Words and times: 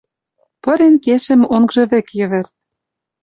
Пырен 0.63 0.95
кешӹм 1.05 1.41
онгжы 1.55 1.83
вӹк 1.91 2.07
йӹвӹрт 2.17 2.53